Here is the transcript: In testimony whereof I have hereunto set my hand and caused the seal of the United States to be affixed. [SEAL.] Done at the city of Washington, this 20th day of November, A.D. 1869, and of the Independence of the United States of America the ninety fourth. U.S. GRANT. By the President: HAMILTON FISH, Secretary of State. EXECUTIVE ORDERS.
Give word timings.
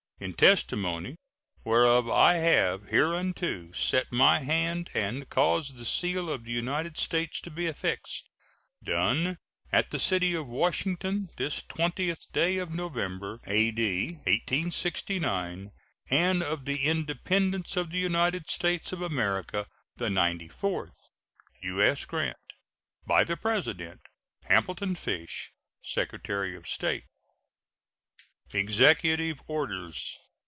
In 0.23 0.35
testimony 0.35 1.15
whereof 1.63 2.07
I 2.07 2.35
have 2.35 2.83
hereunto 2.89 3.71
set 3.71 4.11
my 4.11 4.37
hand 4.41 4.91
and 4.93 5.27
caused 5.27 5.77
the 5.77 5.83
seal 5.83 6.29
of 6.29 6.43
the 6.43 6.51
United 6.51 6.95
States 6.99 7.41
to 7.41 7.49
be 7.49 7.65
affixed. 7.65 8.29
[SEAL.] 8.85 8.93
Done 8.95 9.37
at 9.71 9.89
the 9.89 9.97
city 9.97 10.35
of 10.35 10.45
Washington, 10.45 11.29
this 11.37 11.63
20th 11.63 12.31
day 12.33 12.57
of 12.59 12.69
November, 12.69 13.39
A.D. 13.47 14.05
1869, 14.27 15.71
and 16.11 16.43
of 16.43 16.65
the 16.65 16.83
Independence 16.83 17.75
of 17.75 17.89
the 17.89 17.97
United 17.97 18.47
States 18.47 18.91
of 18.91 19.01
America 19.01 19.65
the 19.95 20.11
ninety 20.11 20.47
fourth. 20.49 21.09
U.S. 21.63 22.05
GRANT. 22.05 22.37
By 23.07 23.23
the 23.23 23.37
President: 23.37 24.01
HAMILTON 24.43 24.93
FISH, 24.93 25.49
Secretary 25.81 26.55
of 26.55 26.67
State. 26.67 27.05
EXECUTIVE 28.53 29.41
ORDERS. 29.47 30.17